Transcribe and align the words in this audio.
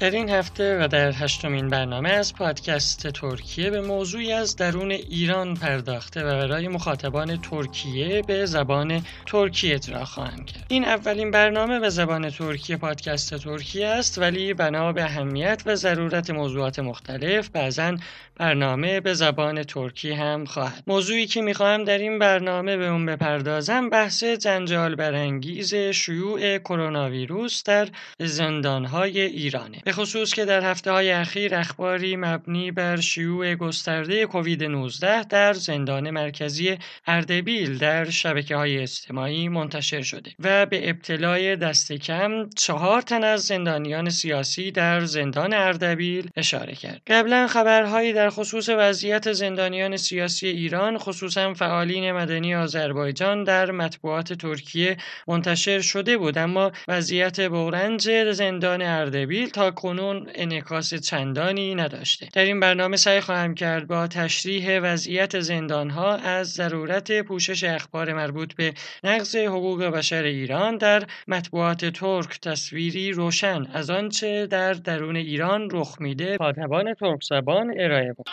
در 0.00 0.10
این 0.10 0.30
هفته 0.30 0.84
و 0.84 0.88
در 0.88 1.12
هشتمین 1.12 1.68
برنامه 1.68 2.08
از 2.08 2.34
پادکست 2.34 3.08
ترکیه 3.08 3.70
به 3.70 3.80
موضوعی 3.80 4.32
از 4.32 4.56
درون 4.56 4.90
ایران 4.90 5.54
پرداخته 5.54 6.24
و 6.24 6.24
برای 6.24 6.68
مخاطبان 6.68 7.40
ترکیه 7.40 8.22
به 8.22 8.46
زبان 8.46 9.04
ترکیه 9.26 9.74
اجرا 9.74 10.04
خواهم 10.04 10.44
کرد. 10.44 10.66
این 10.68 10.84
اولین 10.84 11.30
برنامه 11.30 11.80
به 11.80 11.88
زبان 11.88 12.30
ترکیه 12.30 12.76
پادکست 12.76 13.34
ترکیه 13.34 13.86
است 13.86 14.18
ولی 14.18 14.54
بنا 14.54 14.92
به 14.92 15.04
اهمیت 15.04 15.62
و 15.66 15.74
ضرورت 15.74 16.30
موضوعات 16.30 16.78
مختلف 16.78 17.48
بعضا 17.48 17.96
برنامه 18.36 19.00
به 19.00 19.14
زبان 19.14 19.62
ترکی 19.62 20.12
هم 20.12 20.44
خواهد. 20.44 20.82
موضوعی 20.86 21.26
که 21.26 21.42
می‌خواهم 21.42 21.84
در 21.84 21.98
این 21.98 22.18
برنامه 22.18 22.76
به 22.76 22.86
اون 22.86 23.06
بپردازم 23.06 23.90
بحث 23.90 24.24
جنجال 24.24 24.94
برانگیز 24.94 25.74
شیوع 25.74 26.58
کرونا 26.58 27.10
ویروس 27.10 27.62
در 27.62 27.88
زندانهای 28.20 29.20
ایرانه. 29.20 29.83
به 29.84 29.92
خصوص 29.92 30.34
که 30.34 30.44
در 30.44 30.70
هفته 30.70 30.90
های 30.90 31.10
اخیر 31.10 31.54
اخباری 31.54 32.16
مبنی 32.16 32.70
بر 32.70 33.00
شیوع 33.00 33.54
گسترده 33.54 34.26
کووید 34.26 34.64
19 34.64 35.22
در 35.22 35.52
زندان 35.52 36.10
مرکزی 36.10 36.78
اردبیل 37.06 37.78
در 37.78 38.10
شبکه 38.10 38.56
های 38.56 38.78
اجتماعی 38.78 39.48
منتشر 39.48 40.02
شده 40.02 40.30
و 40.38 40.66
به 40.66 40.90
ابتلای 40.90 41.56
دست 41.56 41.92
کم 41.92 42.50
چهار 42.56 43.02
تن 43.02 43.24
از 43.24 43.40
زندانیان 43.40 44.10
سیاسی 44.10 44.70
در 44.70 45.04
زندان 45.04 45.54
اردبیل 45.54 46.28
اشاره 46.36 46.74
کرد. 46.74 47.00
قبلا 47.06 47.46
خبرهایی 47.46 48.12
در 48.12 48.30
خصوص 48.30 48.68
وضعیت 48.68 49.32
زندانیان 49.32 49.96
سیاسی 49.96 50.46
ایران 50.46 50.98
خصوصا 50.98 51.54
فعالین 51.54 52.12
مدنی 52.12 52.54
آذربایجان 52.54 53.44
در 53.44 53.70
مطبوعات 53.70 54.32
ترکیه 54.32 54.96
منتشر 55.28 55.80
شده 55.80 56.18
بود 56.18 56.38
اما 56.38 56.72
وضعیت 56.88 57.40
بغرنج 57.40 58.30
زندان 58.32 58.82
اردبیل 58.82 59.50
تا 59.50 59.73
کنون 59.74 60.30
انعکاس 60.34 60.94
چندانی 60.94 61.74
نداشته 61.74 62.28
در 62.32 62.44
این 62.44 62.60
برنامه 62.60 62.96
سعی 62.96 63.20
خواهم 63.20 63.54
کرد 63.54 63.86
با 63.86 64.06
تشریح 64.06 64.80
وضعیت 64.80 65.40
زندانها 65.40 66.14
از 66.16 66.52
ضرورت 66.52 67.22
پوشش 67.22 67.64
اخبار 67.64 68.12
مربوط 68.12 68.54
به 68.54 68.74
نقض 69.04 69.36
حقوق 69.36 69.82
بشر 69.82 70.22
ایران 70.22 70.76
در 70.76 71.02
مطبوعات 71.28 71.84
ترک 71.84 72.40
تصویری 72.40 73.12
روشن 73.12 73.66
از 73.74 73.90
آنچه 73.90 74.46
در 74.46 74.72
درون 74.72 75.16
ایران 75.16 75.68
رخ 75.72 75.96
میده 76.00 76.36
کاتبان 76.38 76.94
ترک 76.94 77.20
زبان 77.28 77.74
ارائه 77.80 78.12
بود 78.12 78.26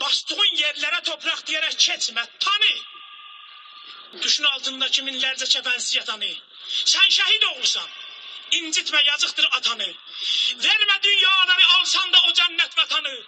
Bastığın 0.00 0.56
yerlere 0.56 1.02
toprak 1.02 1.46
diyerek 1.46 1.78
keçme. 1.78 2.22
Tanı. 2.40 2.74
Düşün 4.22 4.44
altındaki 4.44 5.02
minlerce 5.02 5.46
kefensiz 5.46 5.96
yatanı. 5.96 6.24
Sen 6.68 7.08
şehit 7.08 7.44
olursan. 7.44 7.88
İncitme 8.50 9.02
yazıktır 9.04 9.48
atanı. 9.52 9.94
Verme 10.54 11.02
dünyaları 11.02 11.66
alsan 11.80 12.12
da 12.12 12.18
o 12.28 12.32
cennet 12.32 12.78
vatanı. 12.78 13.22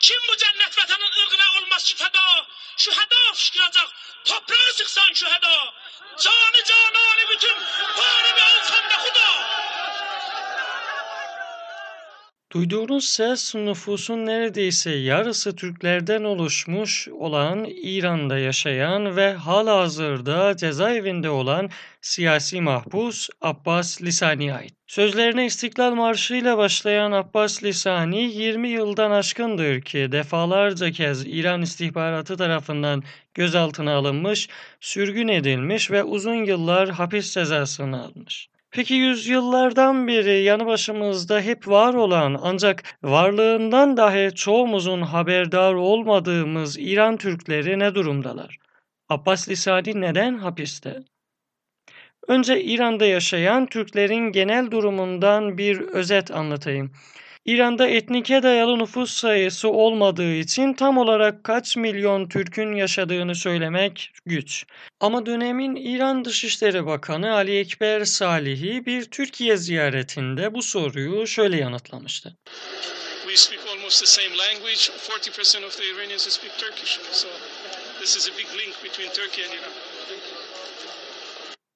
Kim 0.00 0.16
bu 0.28 0.36
cennet 0.36 0.78
vatanın 0.78 1.12
ırgına 1.12 1.60
olmaz 1.60 1.84
ki 1.84 1.96
feda? 1.96 2.46
Şu 2.76 2.92
heda 2.92 3.32
fışkıracak. 3.34 3.88
Toprağı 4.24 4.72
sıksan 4.74 5.12
şu 5.12 5.26
heda. 5.26 5.74
Canı 6.18 6.64
cananı 6.64 7.28
bütün. 7.30 7.56
Bari 7.98 8.36
bir 8.36 8.42
alsan 8.42 8.90
da 8.90 9.04
huda. 9.04 9.45
Duyduğunuz 12.52 13.04
ses 13.04 13.54
nüfusun 13.54 14.26
neredeyse 14.26 14.90
yarısı 14.90 15.56
Türklerden 15.56 16.24
oluşmuş 16.24 17.08
olan 17.08 17.66
İran'da 17.82 18.38
yaşayan 18.38 19.16
ve 19.16 19.32
halihazırda 19.34 20.56
cezaevinde 20.56 21.30
olan 21.30 21.70
siyasi 22.00 22.60
mahpus 22.60 23.28
Abbas 23.40 24.02
Lisani'ye 24.02 24.54
ait. 24.54 24.74
Sözlerine 24.86 25.46
İstiklal 25.46 25.94
Marşı 25.94 26.34
ile 26.34 26.56
başlayan 26.56 27.12
Abbas 27.12 27.62
Lisani 27.62 28.22
20 28.22 28.68
yıldan 28.68 29.10
aşkındır 29.10 29.80
ki 29.80 30.08
defalarca 30.12 30.90
kez 30.90 31.26
İran 31.26 31.62
istihbaratı 31.62 32.36
tarafından 32.36 33.02
gözaltına 33.34 33.94
alınmış, 33.94 34.48
sürgün 34.80 35.28
edilmiş 35.28 35.90
ve 35.90 36.04
uzun 36.04 36.44
yıllar 36.44 36.90
hapis 36.90 37.34
cezasını 37.34 38.02
almış. 38.04 38.48
Peki 38.76 38.94
yüzyıllardan 38.94 40.08
beri 40.08 40.42
yanı 40.42 40.66
başımızda 40.66 41.40
hep 41.40 41.68
var 41.68 41.94
olan 41.94 42.38
ancak 42.42 42.82
varlığından 43.02 43.96
dahi 43.96 44.34
çoğumuzun 44.34 45.02
haberdar 45.02 45.74
olmadığımız 45.74 46.78
İran 46.78 47.16
Türkleri 47.16 47.78
ne 47.78 47.94
durumdalar? 47.94 48.56
Abbas 49.08 49.48
Lisani 49.48 50.00
neden 50.00 50.38
hapiste? 50.38 51.02
Önce 52.28 52.62
İran'da 52.62 53.06
yaşayan 53.06 53.66
Türklerin 53.66 54.32
genel 54.32 54.70
durumundan 54.70 55.58
bir 55.58 55.80
özet 55.80 56.30
anlatayım. 56.30 56.92
İran'da 57.46 57.86
etnike 57.86 58.42
dayalı 58.42 58.78
nüfus 58.78 59.12
sayısı 59.12 59.68
olmadığı 59.68 60.34
için 60.34 60.74
tam 60.74 60.98
olarak 60.98 61.44
kaç 61.44 61.76
milyon 61.76 62.28
Türk'ün 62.28 62.72
yaşadığını 62.72 63.34
söylemek 63.34 64.10
güç. 64.24 64.64
Ama 65.00 65.26
dönemin 65.26 65.76
İran 65.76 66.24
Dışişleri 66.24 66.86
Bakanı 66.86 67.34
Ali 67.34 67.58
Ekber 67.58 68.04
Salihi 68.04 68.86
bir 68.86 69.04
Türkiye 69.04 69.56
ziyaretinde 69.56 70.54
bu 70.54 70.62
soruyu 70.62 71.26
şöyle 71.26 71.56
yanıtlamıştı. 71.56 72.36
We 73.26 73.36
speak 73.36 73.60
almost 73.76 74.00
the 74.00 74.06
same 74.06 74.36
language. 74.38 74.90
40% 75.08 75.66
of 75.66 75.78
the 75.78 75.84
Iranians 75.84 76.28
speak 76.28 76.58
Turkish. 76.58 77.00
So 77.12 77.28
this 78.00 78.16
is 78.16 78.28
a 78.28 78.38
big 78.38 78.46
link 78.46 78.84
between 78.84 79.08
Turkey 79.08 79.44
and 79.44 79.52
Iran. 79.52 79.72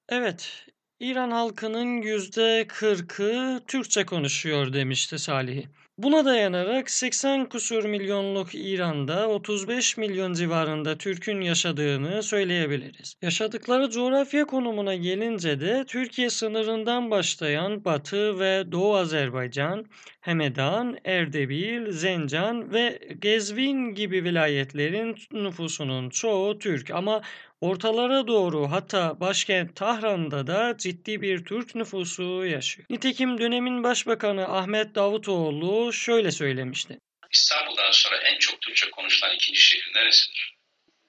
Evet, 0.09 0.65
İran 1.01 1.31
halkının 1.31 2.01
yüzde 2.01 2.61
40'ı 2.61 3.61
Türkçe 3.67 4.05
konuşuyor 4.05 4.73
demişti 4.73 5.19
Salih. 5.19 5.65
Buna 5.97 6.25
dayanarak 6.25 6.91
80 6.91 7.49
kusur 7.49 7.85
milyonluk 7.85 8.55
İran'da 8.55 9.29
35 9.29 9.97
milyon 9.97 10.33
civarında 10.33 10.97
Türk'ün 10.97 11.41
yaşadığını 11.41 12.23
söyleyebiliriz. 12.23 13.15
Yaşadıkları 13.21 13.89
coğrafya 13.89 14.45
konumuna 14.45 14.95
gelince 14.95 15.59
de 15.61 15.83
Türkiye 15.87 16.29
sınırından 16.29 17.11
başlayan 17.11 17.85
Batı 17.85 18.39
ve 18.39 18.71
Doğu 18.71 18.95
Azerbaycan, 18.95 19.85
Hemedan, 20.21 20.97
Erdebil, 21.05 21.91
Zencan 21.91 22.73
ve 22.73 22.99
Gezvin 23.19 23.95
gibi 23.95 24.23
vilayetlerin 24.23 25.15
nüfusunun 25.31 26.09
çoğu 26.09 26.59
Türk 26.59 26.91
ama 26.91 27.21
Ortalara 27.61 28.27
doğru 28.27 28.71
hatta 28.71 29.19
başkent 29.19 29.75
Tahran'da 29.75 30.47
da 30.47 30.77
ciddi 30.77 31.21
bir 31.21 31.45
Türk 31.45 31.75
nüfusu 31.75 32.45
yaşıyor. 32.45 32.85
Nitekim 32.89 33.39
dönemin 33.39 33.83
başbakanı 33.83 34.57
Ahmet 34.57 34.95
Davutoğlu 34.95 35.93
şöyle 35.93 36.31
söylemişti. 36.31 36.97
İstanbul'dan 37.31 37.91
sonra 37.91 38.17
en 38.17 38.39
çok 38.39 38.61
Türkçe 38.61 38.89
konuşulan 38.89 39.35
ikinci 39.35 39.61
şehir 39.61 39.91
neresidir? 39.95 40.55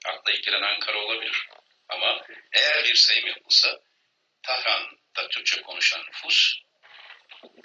Akla 0.07 0.33
ilk 0.33 0.43
gelen 0.43 0.63
Ankara 0.63 0.99
olabilir. 0.99 1.49
Ama 1.89 2.23
eğer 2.53 2.85
bir 2.85 2.95
sayım 2.95 3.27
yapılsa 3.27 3.81
Tahran'da 4.43 5.29
Türkçe 5.29 5.63
konuşan 5.63 6.01
nüfus 6.01 6.55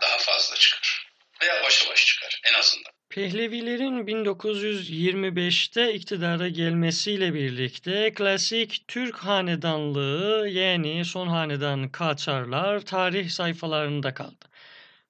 daha 0.02 0.18
fazla 0.18 0.56
çıkar. 0.56 1.08
Veya 1.42 1.64
başa 1.64 1.90
baş 1.90 2.06
çıkar 2.06 2.42
en 2.44 2.54
azından. 2.54 2.97
Pehlevilerin 3.10 4.08
1925'te 4.08 5.94
iktidara 5.94 6.48
gelmesiyle 6.50 7.34
birlikte 7.34 8.14
klasik 8.14 8.84
Türk 8.88 9.16
hanedanlığı 9.16 10.50
yani 10.50 11.06
son 11.06 11.28
hanedan 11.28 11.90
Kaçarlar 11.90 12.80
tarih 12.80 13.30
sayfalarında 13.30 14.14
kaldı. 14.14 14.46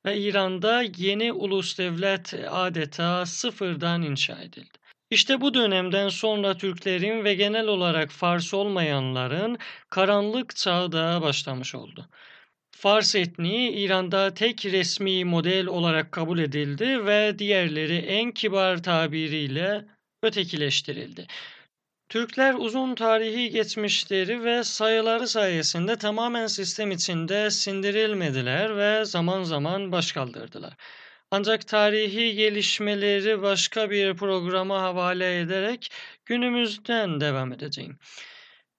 Ve 0.06 0.18
İran'da 0.18 0.84
yeni 0.97 1.34
ulus 1.34 1.78
devlet 1.78 2.34
adeta 2.50 3.25
sıfırdan 3.25 4.02
inşa 4.02 4.41
edildi. 4.41 4.78
İşte 5.09 5.41
bu 5.41 5.53
dönemden 5.53 6.09
sonra 6.09 6.57
Türklerin 6.57 7.24
ve 7.24 7.34
genel 7.34 7.68
olarak 7.68 8.12
Fars 8.12 8.53
olmayanların 8.53 9.57
karanlık 9.90 10.56
çağı 10.56 10.91
da 10.91 11.22
başlamış 11.22 11.75
oldu. 11.75 12.09
Fars 12.79 13.15
etniği 13.15 13.71
İran'da 13.71 14.33
tek 14.33 14.65
resmi 14.65 15.25
model 15.25 15.68
olarak 15.68 16.12
kabul 16.12 16.39
edildi 16.39 17.06
ve 17.06 17.39
diğerleri 17.39 17.95
en 17.95 18.31
kibar 18.31 18.83
tabiriyle 18.83 19.85
ötekileştirildi. 20.24 21.27
Türkler 22.09 22.53
uzun 22.53 22.95
tarihi 22.95 23.50
geçmişleri 23.50 24.44
ve 24.44 24.63
sayıları 24.63 25.27
sayesinde 25.27 25.97
tamamen 25.97 26.47
sistem 26.47 26.91
içinde 26.91 27.50
sindirilmediler 27.50 28.77
ve 28.77 29.06
zaman 29.06 29.44
zaman 29.44 29.91
başkaldırdılar. 29.91 30.73
Ancak 31.31 31.68
tarihi 31.68 32.35
gelişmeleri 32.35 33.41
başka 33.41 33.89
bir 33.89 34.15
programa 34.15 34.81
havale 34.81 35.39
ederek 35.39 35.91
günümüzden 36.25 37.21
devam 37.21 37.53
edeceğim. 37.53 38.00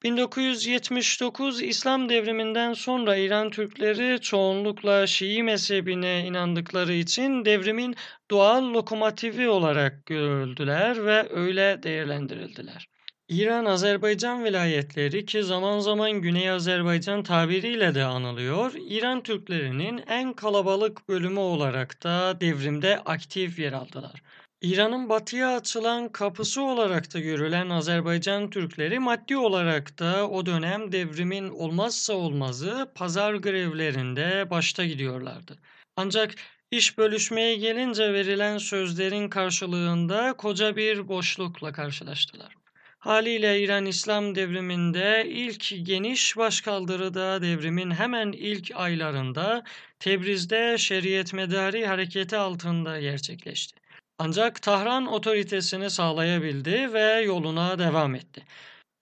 1979 0.02 1.62
İslam 1.62 2.08
devriminden 2.08 2.72
sonra 2.72 3.16
İran 3.16 3.50
Türkleri 3.50 4.20
çoğunlukla 4.20 5.06
Şii 5.06 5.42
mezhebine 5.42 6.26
inandıkları 6.26 6.92
için 6.92 7.44
devrimin 7.44 7.94
doğal 8.30 8.74
lokomotivi 8.74 9.48
olarak 9.48 10.06
görüldüler 10.06 11.06
ve 11.06 11.28
öyle 11.30 11.82
değerlendirildiler. 11.82 12.88
İran 13.28 13.64
Azerbaycan 13.64 14.44
vilayetleri 14.44 15.26
ki 15.26 15.42
zaman 15.42 15.78
zaman 15.78 16.12
Güney 16.12 16.50
Azerbaycan 16.50 17.22
tabiriyle 17.22 17.94
de 17.94 18.04
anılıyor, 18.04 18.72
İran 18.76 19.22
Türklerinin 19.22 20.02
en 20.06 20.32
kalabalık 20.32 21.08
bölümü 21.08 21.40
olarak 21.40 22.02
da 22.02 22.40
devrimde 22.40 22.98
aktif 22.98 23.58
yer 23.58 23.72
aldılar. 23.72 24.22
İran'ın 24.62 25.08
batıya 25.08 25.56
açılan 25.56 26.12
kapısı 26.12 26.62
olarak 26.62 27.14
da 27.14 27.20
görülen 27.20 27.70
Azerbaycan 27.70 28.50
Türkleri 28.50 28.98
maddi 28.98 29.36
olarak 29.36 29.98
da 29.98 30.28
o 30.28 30.46
dönem 30.46 30.92
devrimin 30.92 31.48
olmazsa 31.48 32.12
olmazı 32.14 32.92
pazar 32.94 33.34
grevlerinde 33.34 34.50
başta 34.50 34.84
gidiyorlardı. 34.84 35.58
Ancak 35.96 36.34
iş 36.70 36.98
bölüşmeye 36.98 37.56
gelince 37.56 38.12
verilen 38.12 38.58
sözlerin 38.58 39.28
karşılığında 39.28 40.32
koca 40.32 40.76
bir 40.76 41.08
boşlukla 41.08 41.72
karşılaştılar. 41.72 42.54
Haliyle 42.98 43.62
İran 43.62 43.86
İslam 43.86 44.34
devriminde 44.34 45.26
ilk 45.28 45.86
geniş 45.86 46.36
başkaldırıda 46.36 47.42
devrimin 47.42 47.90
hemen 47.90 48.32
ilk 48.32 48.70
aylarında 48.74 49.64
Tebriz'de 49.98 50.78
şeriyet 50.78 51.32
medari 51.32 51.86
hareketi 51.86 52.36
altında 52.36 53.00
gerçekleşti. 53.00 53.77
Ancak 54.20 54.62
Tahran 54.62 55.06
otoritesini 55.06 55.90
sağlayabildi 55.90 56.92
ve 56.92 57.20
yoluna 57.20 57.78
devam 57.78 58.14
etti. 58.14 58.44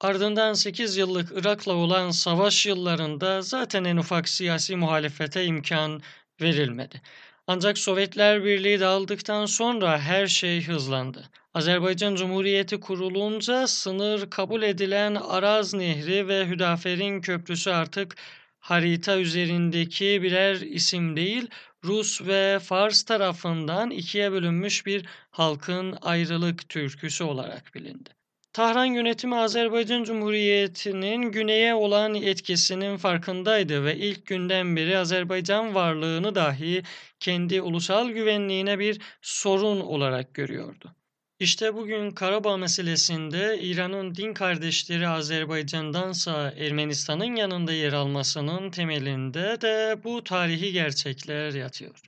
Ardından 0.01 0.53
8 0.53 0.97
yıllık 0.97 1.33
Irak'la 1.37 1.73
olan 1.73 2.11
savaş 2.11 2.67
yıllarında 2.67 3.43
zaten 3.43 3.85
en 3.85 3.97
ufak 3.97 4.29
siyasi 4.29 4.77
muhalefete 4.77 5.45
imkan 5.45 6.03
verilmedi. 6.43 7.03
Ancak 7.47 7.79
Sovyetler 7.79 8.45
Birliği 8.45 8.81
dağıldıktan 8.81 9.47
sonra 9.47 9.99
her 10.01 10.27
şey 10.27 10.65
hızlandı. 10.67 11.25
Azerbaycan 11.55 12.15
Cumhuriyeti 12.15 12.81
kurulunca 12.81 13.67
sınır 13.67 14.31
kabul 14.31 14.63
edilen 14.63 15.15
Araz 15.15 15.75
Nehri 15.75 16.29
ve 16.29 16.47
Hüdaferin 16.49 17.21
Köprüsü 17.21 17.71
artık 17.71 18.17
harita 18.61 19.19
üzerindeki 19.19 20.23
birer 20.23 20.57
isim 20.57 21.17
değil, 21.17 21.49
Rus 21.87 22.23
ve 22.23 22.59
Fars 22.59 23.03
tarafından 23.03 23.91
ikiye 23.91 24.33
bölünmüş 24.33 24.87
bir 24.87 25.07
halkın 25.31 25.99
ayrılık 26.03 26.69
türküsü 26.69 27.25
olarak 27.25 27.75
bilindi. 27.75 28.11
Tahran 28.53 28.85
yönetimi 28.85 29.37
Azerbaycan 29.37 30.05
Cumhuriyeti'nin 30.05 31.23
güneye 31.23 31.75
olan 31.75 32.15
etkisinin 32.15 32.97
farkındaydı 32.97 33.85
ve 33.85 33.97
ilk 33.97 34.27
günden 34.27 34.77
beri 34.77 34.99
Azerbaycan 34.99 35.75
varlığını 35.75 36.35
dahi 36.35 36.83
kendi 37.21 37.61
ulusal 37.63 38.09
güvenliğine 38.11 38.79
bir 38.79 39.01
sorun 39.23 39.81
olarak 39.81 40.35
görüyordu. 40.35 40.96
İşte 41.41 41.75
bugün 41.75 42.11
Karabağ 42.11 42.57
meselesinde 42.57 43.59
İran'ın 43.61 44.15
din 44.15 44.35
kardeşleri 44.35 45.09
Azerbaycan'dansa 45.09 46.55
Ermenistan'ın 46.57 47.37
yanında 47.37 47.73
yer 47.73 47.93
almasının 47.93 48.71
temelinde 48.71 49.61
de 49.61 50.05
bu 50.05 50.25
tarihi 50.25 50.73
gerçekler 50.73 51.55
yatıyor. 51.55 52.01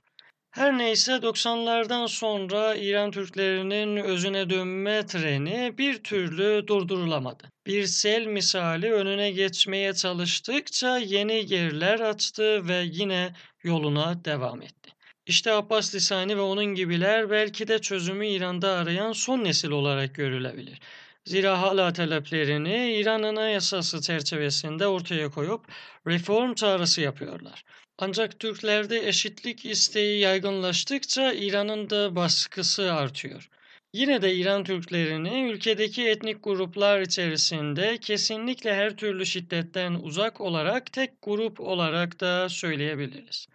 Her 0.51 0.77
neyse 0.77 1.11
90'lardan 1.11 2.07
sonra 2.07 2.75
İran 2.75 3.11
Türklerinin 3.11 3.97
özüne 3.97 4.49
dönme 4.49 5.05
treni 5.05 5.77
bir 5.77 6.03
türlü 6.03 6.67
durdurulamadı. 6.67 7.51
Bir 7.67 7.85
sel 7.85 8.25
misali 8.25 8.93
önüne 8.93 9.31
geçmeye 9.31 9.93
çalıştıkça 9.93 10.97
yeni 10.97 11.53
yerler 11.53 11.99
açtı 11.99 12.67
ve 12.67 12.83
yine 12.91 13.33
yoluna 13.63 14.25
devam 14.25 14.61
etti. 14.61 14.91
İşte 15.29 15.51
Abbas 15.51 15.95
Lisani 15.95 16.37
ve 16.37 16.41
onun 16.41 16.65
gibiler 16.65 17.29
belki 17.29 17.67
de 17.67 17.79
çözümü 17.79 18.27
İran'da 18.27 18.71
arayan 18.71 19.11
son 19.11 19.43
nesil 19.43 19.69
olarak 19.69 20.15
görülebilir. 20.15 20.79
Zira 21.25 21.61
hala 21.61 21.93
taleplerini 21.93 22.93
İran 22.93 23.23
Anayasası 23.23 24.01
çerçevesinde 24.01 24.87
ortaya 24.87 25.29
koyup 25.29 25.65
reform 26.07 26.53
çağrısı 26.53 27.01
yapıyorlar. 27.01 27.63
Ancak 27.97 28.39
Türklerde 28.39 29.07
eşitlik 29.07 29.65
isteği 29.65 30.19
yaygınlaştıkça 30.19 31.33
İran'ın 31.33 31.89
da 31.89 32.15
baskısı 32.15 32.93
artıyor. 32.93 33.49
Yine 33.93 34.21
de 34.21 34.35
İran 34.35 34.63
Türklerini 34.63 35.51
ülkedeki 35.51 36.07
etnik 36.07 36.43
gruplar 36.43 37.01
içerisinde 37.01 37.97
kesinlikle 37.97 38.75
her 38.75 38.97
türlü 38.97 39.25
şiddetten 39.25 39.93
uzak 39.93 40.41
olarak 40.41 40.93
tek 40.93 41.21
grup 41.21 41.59
olarak 41.59 42.19
da 42.19 42.49
söyleyebiliriz. 42.49 43.47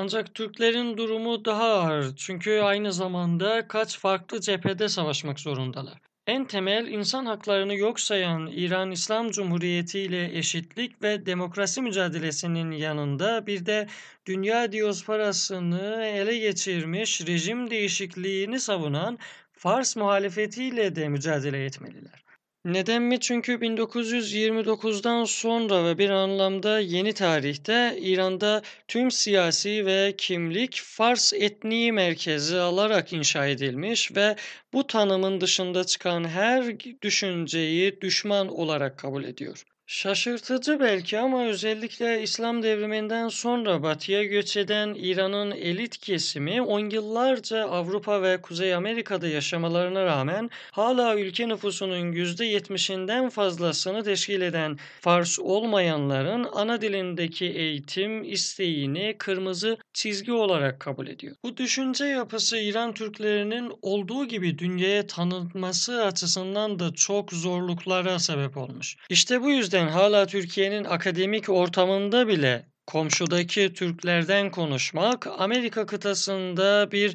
Ancak 0.00 0.34
Türklerin 0.34 0.96
durumu 0.96 1.44
daha 1.44 1.64
ağır 1.64 2.16
çünkü 2.16 2.60
aynı 2.60 2.92
zamanda 2.92 3.68
kaç 3.68 3.98
farklı 3.98 4.40
cephede 4.40 4.88
savaşmak 4.88 5.40
zorundalar. 5.40 5.98
En 6.26 6.44
temel 6.44 6.86
insan 6.86 7.26
haklarını 7.26 7.74
yok 7.74 8.00
sayan 8.00 8.46
İran 8.46 8.90
İslam 8.90 9.30
Cumhuriyeti 9.30 10.00
ile 10.00 10.38
eşitlik 10.38 11.02
ve 11.02 11.26
demokrasi 11.26 11.82
mücadelesinin 11.82 12.70
yanında 12.70 13.46
bir 13.46 13.66
de 13.66 13.86
dünya 14.26 14.72
diosparasını 14.72 16.04
ele 16.04 16.38
geçirmiş 16.38 17.26
rejim 17.26 17.70
değişikliğini 17.70 18.60
savunan 18.60 19.18
Fars 19.52 19.96
muhalefetiyle 19.96 20.96
de 20.96 21.08
mücadele 21.08 21.64
etmeliler. 21.64 22.27
Neden 22.64 23.02
mi? 23.02 23.20
Çünkü 23.20 23.52
1929'dan 23.60 25.24
sonra 25.24 25.84
ve 25.84 25.98
bir 25.98 26.10
anlamda 26.10 26.80
yeni 26.80 27.12
tarihte 27.12 27.98
İran'da 28.00 28.62
tüm 28.88 29.10
siyasi 29.10 29.86
ve 29.86 30.14
kimlik 30.18 30.80
Fars 30.84 31.32
etniği 31.32 31.92
merkezi 31.92 32.56
alarak 32.56 33.12
inşa 33.12 33.46
edilmiş 33.46 34.16
ve 34.16 34.36
bu 34.72 34.86
tanımın 34.86 35.40
dışında 35.40 35.84
çıkan 35.84 36.24
her 36.24 36.80
düşünceyi 37.02 38.00
düşman 38.00 38.48
olarak 38.48 38.98
kabul 38.98 39.24
ediyor. 39.24 39.64
Şaşırtıcı 39.90 40.80
belki 40.80 41.18
ama 41.18 41.44
özellikle 41.44 42.22
İslam 42.22 42.62
devriminden 42.62 43.28
sonra 43.28 43.82
batıya 43.82 44.24
göç 44.24 44.56
eden 44.56 44.94
İran'ın 44.98 45.50
elit 45.50 45.98
kesimi 45.98 46.62
on 46.62 46.90
yıllarca 46.90 47.68
Avrupa 47.68 48.22
ve 48.22 48.40
Kuzey 48.40 48.74
Amerika'da 48.74 49.28
yaşamalarına 49.28 50.04
rağmen 50.04 50.50
hala 50.72 51.16
ülke 51.16 51.48
nüfusunun 51.48 52.12
%70'inden 52.12 53.30
fazlasını 53.30 54.04
teşkil 54.04 54.40
eden 54.40 54.78
Fars 55.00 55.38
olmayanların 55.38 56.46
ana 56.52 56.80
dilindeki 56.80 57.46
eğitim 57.46 58.24
isteğini 58.24 59.14
kırmızı 59.18 59.76
çizgi 59.92 60.32
olarak 60.32 60.80
kabul 60.80 61.06
ediyor. 61.06 61.36
Bu 61.44 61.56
düşünce 61.56 62.04
yapısı 62.04 62.58
İran 62.58 62.94
Türklerinin 62.94 63.72
olduğu 63.82 64.24
gibi 64.24 64.58
dünyaya 64.58 65.06
tanınması 65.06 66.04
açısından 66.04 66.78
da 66.78 66.92
çok 66.92 67.32
zorluklara 67.32 68.18
sebep 68.18 68.56
olmuş. 68.56 68.96
İşte 69.10 69.42
bu 69.42 69.50
yüzden 69.50 69.77
yüzden 69.78 69.92
hala 69.92 70.26
Türkiye'nin 70.26 70.84
akademik 70.84 71.48
ortamında 71.48 72.28
bile 72.28 72.66
komşudaki 72.86 73.72
Türklerden 73.74 74.50
konuşmak 74.50 75.26
Amerika 75.26 75.86
kıtasında 75.86 76.92
bir 76.92 77.14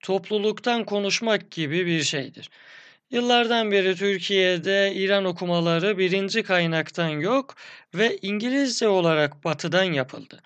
topluluktan 0.00 0.84
konuşmak 0.84 1.50
gibi 1.50 1.86
bir 1.86 2.02
şeydir. 2.02 2.50
Yıllardan 3.10 3.70
beri 3.70 3.96
Türkiye'de 3.96 4.92
İran 4.94 5.24
okumaları 5.24 5.98
birinci 5.98 6.42
kaynaktan 6.42 7.08
yok 7.08 7.54
ve 7.94 8.18
İngilizce 8.22 8.88
olarak 8.88 9.44
batıdan 9.44 9.92
yapıldı. 9.92 10.42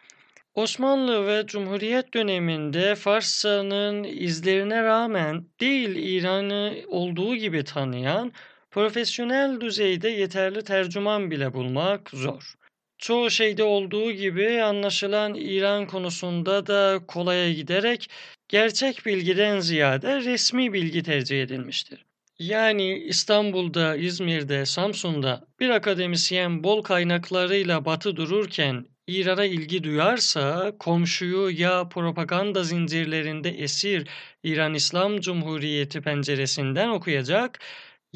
Osmanlı 0.55 1.27
ve 1.27 1.47
Cumhuriyet 1.47 2.15
döneminde 2.15 2.95
Farsçanın 2.95 4.05
izlerine 4.05 4.83
rağmen 4.83 5.47
değil 5.61 5.97
İran'ı 5.97 6.75
olduğu 6.89 7.37
gibi 7.37 7.65
tanıyan 7.65 8.33
Profesyonel 8.71 9.61
düzeyde 9.61 10.09
yeterli 10.09 10.65
tercüman 10.65 11.31
bile 11.31 11.55
bulmak 11.55 12.11
zor. 12.11 12.55
Çoğu 12.99 13.31
şeyde 13.31 13.63
olduğu 13.63 14.13
gibi 14.13 14.63
anlaşılan 14.63 15.35
İran 15.35 15.87
konusunda 15.87 16.67
da 16.67 17.01
kolaya 17.09 17.53
giderek 17.53 18.11
gerçek 18.49 19.07
bilgiden 19.07 19.61
ziyade 19.61 20.21
resmi 20.21 20.73
bilgi 20.73 21.03
tercih 21.03 21.43
edilmiştir. 21.43 22.05
Yani 22.39 22.99
İstanbul'da, 22.99 23.97
İzmir'de, 23.97 24.67
Samsun'da 24.67 25.47
bir 25.61 25.71
akademisyen 25.71 26.65
bol 26.65 26.83
kaynaklarıyla 26.83 27.85
batı 27.85 28.17
dururken 28.17 28.87
İran'a 29.07 29.45
ilgi 29.45 29.85
duyarsa 29.85 30.73
komşuyu 30.79 31.61
ya 31.61 31.89
propaganda 31.89 32.65
zincirlerinde 32.65 33.51
esir 33.51 34.09
İran 34.43 34.75
İslam 34.75 35.21
Cumhuriyeti 35.21 36.01
penceresinden 36.01 36.89
okuyacak 36.89 37.59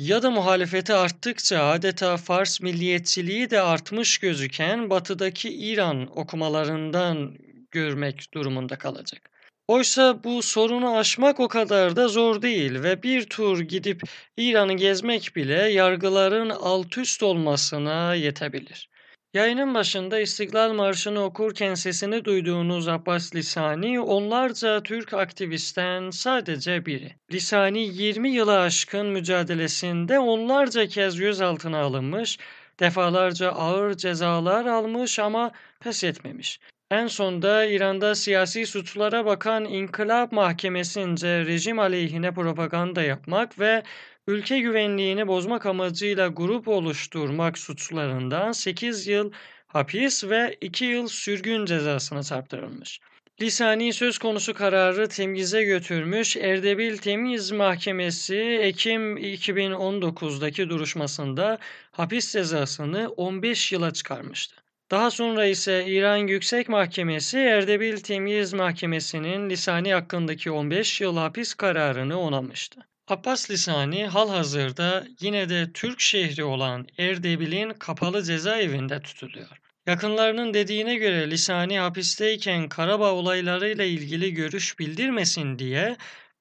ya 0.01 0.23
da 0.23 0.31
muhalefeti 0.31 0.95
arttıkça 0.95 1.65
adeta 1.65 2.17
Fars 2.17 2.61
milliyetçiliği 2.61 3.51
de 3.51 3.61
artmış 3.61 4.19
gözüken 4.19 4.91
batıdaki 4.91 5.49
İran 5.49 6.19
okumalarından 6.19 7.35
görmek 7.71 8.35
durumunda 8.35 8.79
kalacak. 8.79 9.31
Oysa 9.69 10.25
bu 10.25 10.43
sorunu 10.43 10.97
aşmak 10.97 11.41
o 11.41 11.49
kadar 11.49 11.97
da 11.97 12.09
zor 12.09 12.43
değil 12.43 12.83
ve 12.83 13.03
bir 13.03 13.25
tur 13.25 13.61
gidip 13.61 14.03
İran'ı 14.37 14.73
gezmek 14.73 15.37
bile 15.37 15.55
yargıların 15.55 16.51
alt 16.51 16.99
üst 16.99 17.23
olmasına 17.23 18.15
yetebilir. 18.15 18.91
Yayının 19.35 19.75
başında 19.75 20.21
İstiklal 20.21 20.73
Marşı'nı 20.73 21.25
okurken 21.25 21.75
sesini 21.75 22.25
duyduğunuz 22.25 22.89
Abbas 22.89 23.35
Lisani 23.35 24.01
onlarca 24.01 24.83
Türk 24.83 25.15
aktivistten 25.15 26.11
sadece 26.11 26.87
biri. 26.87 27.15
Lisani 27.33 27.81
20 27.81 28.31
yılı 28.31 28.61
aşkın 28.61 29.07
mücadelesinde 29.07 30.19
onlarca 30.19 30.87
kez 30.87 31.19
gözaltına 31.19 31.79
alınmış, 31.79 32.39
defalarca 32.81 33.51
ağır 33.51 33.95
cezalar 33.95 34.67
almış 34.67 35.19
ama 35.19 35.51
pes 35.81 36.05
etmemiş. 36.05 36.61
En 36.91 37.07
sonda 37.07 37.65
İran'da 37.65 38.15
siyasi 38.15 38.67
suçlara 38.67 39.27
bakan 39.27 39.65
İnkılap 39.65 40.33
Mahkemesi'nce 40.33 41.47
rejim 41.47 41.79
aleyhine 41.79 42.35
propaganda 42.35 43.03
yapmak 43.03 43.59
ve 43.61 43.83
ülke 44.27 44.59
güvenliğini 44.59 45.29
bozmak 45.29 45.67
amacıyla 45.67 46.29
grup 46.29 46.69
oluşturmak 46.69 47.59
suçlarından 47.59 48.53
8 48.53 49.07
yıl 49.07 49.33
hapis 49.67 50.25
ve 50.25 50.59
2 50.61 50.85
yıl 50.85 51.09
sürgün 51.09 51.67
cezasına 51.67 52.23
çarptırılmış. 52.23 53.01
Lisani 53.41 53.93
söz 53.93 54.19
konusu 54.19 54.55
kararı 54.55 55.09
temyize 55.09 55.63
götürmüş 55.65 56.37
Erdebil 56.37 56.97
Temiz 56.97 57.53
Mahkemesi 57.53 58.37
Ekim 58.37 59.17
2019'daki 59.17 60.69
duruşmasında 60.69 61.59
hapis 61.91 62.33
cezasını 62.33 63.09
15 63.17 63.73
yıla 63.73 63.93
çıkarmıştı. 63.93 64.57
Daha 64.91 65.11
sonra 65.11 65.47
ise 65.47 65.85
İran 65.87 66.17
Yüksek 66.17 66.69
Mahkemesi 66.69 67.39
Erdebil 67.39 67.97
Temyiz 67.97 68.53
Mahkemesi'nin 68.53 69.51
Lisani 69.51 69.95
hakkındaki 69.95 70.51
15 70.51 71.01
yıl 71.01 71.17
hapis 71.17 71.55
kararını 71.55 72.21
onamıştı. 72.21 72.90
Abbas 73.11 73.51
Lisani 73.51 74.07
halhazırda 74.07 75.07
yine 75.21 75.49
de 75.49 75.73
Türk 75.73 76.01
şehri 76.01 76.45
olan 76.45 76.87
Erdebil'in 76.99 77.71
kapalı 77.71 78.23
cezaevinde 78.23 79.01
tutuluyor. 79.03 79.61
Yakınlarının 79.87 80.55
dediğine 80.55 80.95
göre 80.95 81.31
Lisani 81.31 81.79
hapisteyken 81.79 82.69
Karabağ 82.69 83.13
olaylarıyla 83.13 83.85
ilgili 83.85 84.35
görüş 84.35 84.79
bildirmesin 84.79 85.59
diye 85.59 85.97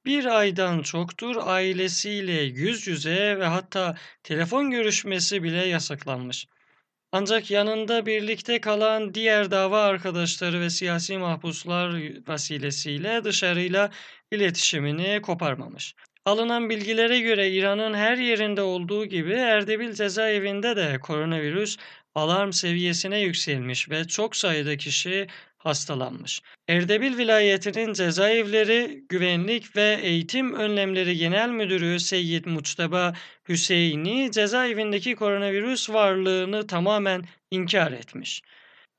bir 0.05 0.25
aydan 0.25 0.81
çoktur 0.81 1.35
ailesiyle 1.39 2.41
yüz 2.41 2.87
yüze 2.87 3.39
ve 3.39 3.45
hatta 3.45 3.95
telefon 4.23 4.71
görüşmesi 4.71 5.43
bile 5.43 5.65
yasaklanmış. 5.65 6.47
Ancak 7.11 7.51
yanında 7.51 8.05
birlikte 8.05 8.61
kalan 8.61 9.13
diğer 9.13 9.51
dava 9.51 9.83
arkadaşları 9.83 10.61
ve 10.61 10.69
siyasi 10.69 11.17
mahpuslar 11.17 11.93
vesilesiyle 12.27 13.23
dışarıyla 13.23 13.89
iletişimini 14.31 15.21
koparmamış. 15.21 15.95
Alınan 16.25 16.69
bilgilere 16.69 17.19
göre 17.19 17.49
İran'ın 17.51 17.93
her 17.93 18.17
yerinde 18.17 18.61
olduğu 18.61 19.05
gibi 19.05 19.33
Erdebil 19.33 19.93
cezaevinde 19.93 20.75
de 20.75 20.99
koronavirüs 20.99 21.77
alarm 22.15 22.51
seviyesine 22.51 23.19
yükselmiş 23.19 23.89
ve 23.89 24.07
çok 24.07 24.35
sayıda 24.35 24.77
kişi 24.77 25.27
hastalanmış. 25.57 26.41
Erdebil 26.67 27.17
vilayetinin 27.17 27.93
cezaevleri 27.93 29.03
güvenlik 29.09 29.75
ve 29.75 29.99
eğitim 30.01 30.53
önlemleri 30.53 31.17
genel 31.17 31.49
müdürü 31.49 31.99
Seyyid 31.99 32.45
Muçtaba 32.45 33.13
Hüseyini 33.49 34.31
cezaevindeki 34.31 35.15
koronavirüs 35.15 35.89
varlığını 35.89 36.67
tamamen 36.67 37.25
inkar 37.51 37.91
etmiş. 37.91 38.41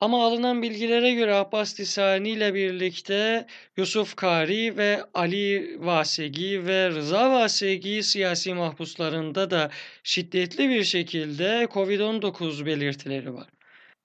Ama 0.01 0.27
alınan 0.27 0.63
bilgilere 0.63 1.15
göre 1.15 1.35
Abbas 1.35 1.81
Lisani 1.81 2.31
ile 2.31 2.55
birlikte 2.55 3.47
Yusuf 3.77 4.17
Kari 4.17 4.77
ve 4.77 5.05
Ali 5.15 5.77
Vasegi 5.81 6.67
ve 6.67 6.89
Rıza 6.89 7.33
Vasegi 7.33 8.03
siyasi 8.03 8.55
mahpuslarında 8.55 9.51
da 9.51 9.71
şiddetli 10.03 10.69
bir 10.69 10.85
şekilde 10.85 11.69
COVID-19 11.75 12.67
belirtileri 12.67 13.35
var. 13.35 13.49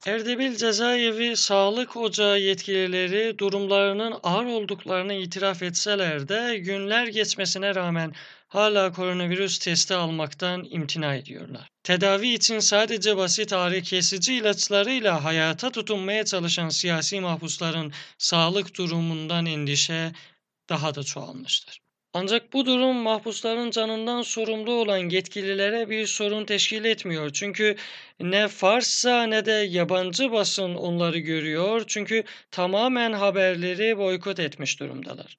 Erdebil 0.06 0.56
Cezaevi 0.56 1.38
Sağlık 1.38 1.98
Ocağı 1.98 2.40
yetkilileri 2.40 3.40
durumlarının 3.40 4.20
ağır 4.24 4.46
olduklarını 4.46 5.14
itiraf 5.14 5.64
etseler 5.64 6.28
de 6.28 6.58
günler 6.58 7.08
geçmesine 7.08 7.76
rağmen 7.76 8.14
hala 8.48 8.92
koronavirüs 8.92 9.60
testi 9.60 9.96
almaktan 9.96 10.68
imtina 10.70 11.16
ediyorlar. 11.16 11.70
Tedavi 11.84 12.28
için 12.28 12.60
sadece 12.60 13.18
basit 13.18 13.54
ağrı 13.54 13.82
kesici 13.82 14.34
ilaçlarıyla 14.34 15.24
hayata 15.24 15.72
tutunmaya 15.72 16.26
çalışan 16.26 16.70
siyasi 16.70 17.20
mahpusların 17.22 17.94
sağlık 18.18 18.78
durumundan 18.78 19.46
endişe 19.46 20.12
daha 20.70 20.96
da 20.96 21.04
çoğalmıştır. 21.04 21.85
Ancak 22.18 22.54
bu 22.54 22.66
durum 22.66 22.96
mahpusların 22.96 23.72
canından 23.72 24.22
sorumlu 24.22 24.72
olan 24.72 24.98
yetkililere 25.10 25.90
bir 25.90 26.06
sorun 26.08 26.46
teşkil 26.46 26.86
etmiyor. 26.86 27.30
Çünkü 27.30 27.76
ne 28.20 28.48
Farsça 28.48 29.24
ne 29.24 29.46
de 29.46 29.52
yabancı 29.52 30.32
basın 30.32 30.76
onları 30.76 31.20
görüyor. 31.20 31.84
Çünkü 31.88 32.24
tamamen 32.52 33.14
haberleri 33.14 33.98
boykot 33.98 34.40
etmiş 34.40 34.80
durumdalar. 34.80 35.38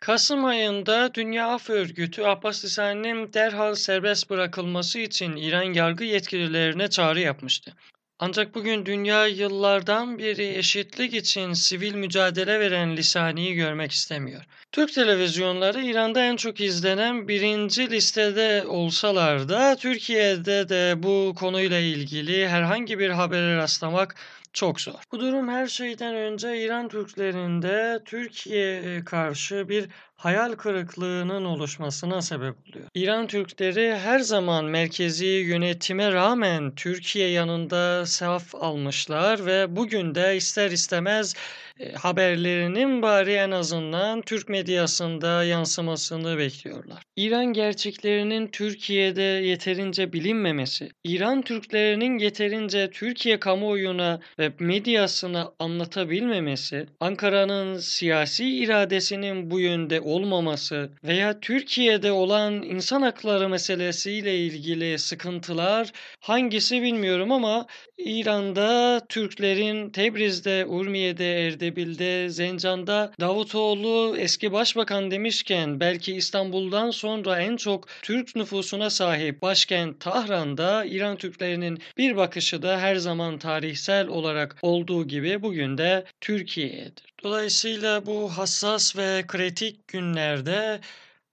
Kasım 0.00 0.44
ayında 0.44 1.14
Dünya 1.14 1.48
Af 1.48 1.70
Örgütü 1.70 2.22
Abbas 2.22 2.64
Lisani'nin 2.64 3.32
derhal 3.32 3.74
serbest 3.74 4.30
bırakılması 4.30 4.98
için 4.98 5.36
İran 5.36 5.72
yargı 5.72 6.04
yetkililerine 6.04 6.90
çağrı 6.90 7.20
yapmıştı. 7.20 7.74
Ancak 8.20 8.54
bugün 8.54 8.86
dünya 8.86 9.26
yıllardan 9.26 10.18
beri 10.18 10.46
eşitlik 10.46 11.14
için 11.14 11.52
sivil 11.52 11.94
mücadele 11.94 12.60
veren 12.60 12.96
Lisani'yi 12.96 13.54
görmek 13.54 13.92
istemiyor. 13.92 14.44
Türk 14.72 14.92
televizyonları 14.92 15.84
İran'da 15.84 16.24
en 16.24 16.36
çok 16.36 16.60
izlenen 16.60 17.28
birinci 17.28 17.90
listede 17.90 18.64
olsalar 18.66 19.48
da 19.48 19.76
Türkiye'de 19.76 20.68
de 20.68 21.02
bu 21.02 21.34
konuyla 21.38 21.78
ilgili 21.78 22.48
herhangi 22.48 22.98
bir 22.98 23.10
habere 23.10 23.56
rastlamak 23.56 24.14
çok 24.52 24.80
zor. 24.80 25.02
Bu 25.12 25.20
durum 25.20 25.48
her 25.48 25.66
şeyden 25.66 26.14
önce 26.14 26.64
İran 26.64 26.88
Türklerinde 26.88 28.00
Türkiye 28.04 29.02
karşı 29.04 29.68
bir 29.68 29.88
hayal 30.18 30.52
kırıklığının 30.52 31.44
oluşmasına 31.44 32.22
sebep 32.22 32.54
oluyor. 32.68 32.86
İran 32.94 33.26
Türkleri 33.26 33.94
her 33.96 34.18
zaman 34.18 34.64
merkezi 34.64 35.26
yönetime 35.26 36.12
rağmen 36.12 36.74
Türkiye 36.74 37.28
yanında 37.28 38.06
saf 38.06 38.54
almışlar 38.54 39.46
ve 39.46 39.76
bugün 39.76 40.14
de 40.14 40.36
ister 40.36 40.70
istemez 40.70 41.34
e, 41.80 41.92
haberlerinin 41.92 43.02
bari 43.02 43.32
en 43.32 43.50
azından 43.50 44.22
Türk 44.22 44.48
medyasında 44.48 45.44
yansımasını 45.44 46.38
bekliyorlar. 46.38 47.02
İran 47.16 47.46
gerçeklerinin 47.46 48.46
Türkiye'de 48.46 49.22
yeterince 49.22 50.12
bilinmemesi, 50.12 50.88
İran 51.04 51.42
Türklerinin 51.42 52.18
yeterince 52.18 52.90
Türkiye 52.90 53.40
kamuoyuna 53.40 54.20
ve 54.38 54.52
medyasına 54.58 55.52
anlatabilmemesi, 55.58 56.86
Ankara'nın 57.00 57.78
siyasi 57.78 58.56
iradesinin 58.56 59.50
bu 59.50 59.60
yönde 59.60 60.00
olmaması 60.08 60.90
veya 61.04 61.40
Türkiye'de 61.40 62.12
olan 62.12 62.62
insan 62.62 63.02
hakları 63.02 63.48
meselesiyle 63.48 64.38
ilgili 64.38 64.98
sıkıntılar 64.98 65.92
hangisi 66.20 66.82
bilmiyorum 66.82 67.32
ama 67.32 67.66
İran'da 67.98 69.02
Türklerin 69.08 69.90
Tebriz'de, 69.90 70.66
Urmiye'de, 70.66 71.46
Erdebil'de, 71.46 72.28
Zencan'da 72.28 73.12
Davutoğlu 73.20 74.16
eski 74.18 74.52
başbakan 74.52 75.10
demişken 75.10 75.80
belki 75.80 76.14
İstanbul'dan 76.14 76.90
sonra 76.90 77.40
en 77.40 77.56
çok 77.56 77.88
Türk 78.02 78.36
nüfusuna 78.36 78.90
sahip 78.90 79.42
başkent 79.42 80.00
Tahran'da 80.00 80.84
İran 80.84 81.16
Türklerinin 81.16 81.78
bir 81.96 82.16
bakışı 82.16 82.62
da 82.62 82.80
her 82.80 82.96
zaman 82.96 83.38
tarihsel 83.38 84.08
olarak 84.08 84.56
olduğu 84.62 85.08
gibi 85.08 85.42
bugün 85.42 85.78
de 85.78 86.04
Türkiye'dir. 86.20 87.14
Dolayısıyla 87.22 88.06
bu 88.06 88.28
hassas 88.28 88.96
ve 88.96 89.24
kritik 89.26 89.88
günlerde 89.88 90.80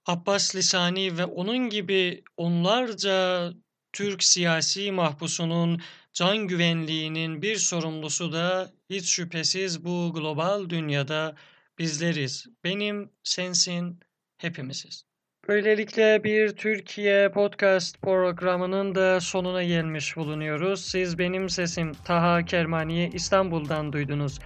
Abbas 0.06 0.56
Lisani 0.56 1.18
ve 1.18 1.24
onun 1.24 1.58
gibi 1.70 2.22
onlarca 2.36 3.52
Türk 3.92 4.24
siyasi 4.24 4.92
mahpusunun 4.92 5.80
can 6.16 6.46
güvenliğinin 6.46 7.42
bir 7.42 7.56
sorumlusu 7.56 8.32
da 8.32 8.70
hiç 8.90 9.08
şüphesiz 9.08 9.84
bu 9.84 10.12
global 10.14 10.68
dünyada 10.68 11.34
bizleriz. 11.78 12.46
Benim, 12.64 13.10
sensin, 13.22 14.00
hepimiziz. 14.38 15.04
Böylelikle 15.48 16.24
bir 16.24 16.56
Türkiye 16.56 17.30
podcast 17.30 18.02
programının 18.02 18.94
da 18.94 19.20
sonuna 19.20 19.62
gelmiş 19.62 20.16
bulunuyoruz. 20.16 20.84
Siz 20.84 21.18
benim 21.18 21.48
sesim 21.48 21.92
Taha 22.04 22.44
Kermani'yi 22.44 23.12
İstanbul'dan 23.12 23.92
duydunuz. 23.92 24.38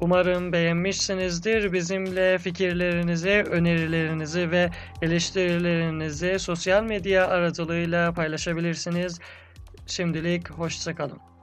Umarım 0.00 0.52
beğenmişsinizdir. 0.52 1.72
Bizimle 1.72 2.38
fikirlerinizi, 2.38 3.44
önerilerinizi 3.50 4.50
ve 4.50 4.70
eleştirilerinizi 5.02 6.38
sosyal 6.38 6.82
medya 6.82 7.28
aracılığıyla 7.28 8.12
paylaşabilirsiniz. 8.12 9.20
Şimdilik 9.86 10.50
hoşçakalın. 10.50 11.33